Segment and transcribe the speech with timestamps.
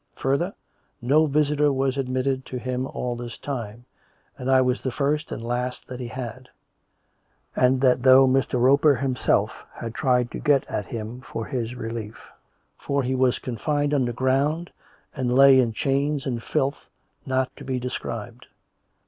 [0.15, 0.55] Further,
[0.99, 3.85] no visitor was admitted to him all this time,
[4.35, 6.49] and I was the firsrt and the last that he had;
[7.55, 8.59] and that though Mr.
[8.59, 12.31] Roper himself had tried to get at him for his relief;
[12.79, 14.71] for he was confined underground
[15.13, 16.87] and lay in chains and filth
[17.27, 18.47] not to be described.